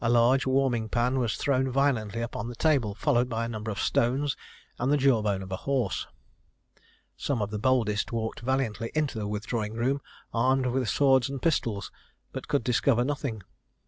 [0.01, 3.79] 406._] large warming pan was thrown violently upon the table, followed by a number of
[3.79, 4.35] stones,
[4.79, 6.07] and the jawbone of a horse.
[7.15, 10.01] Some of the boldest walked valiantly into the withdrawing room,
[10.33, 11.91] armed with swords and pistols,
[12.31, 13.43] but could discover nothing.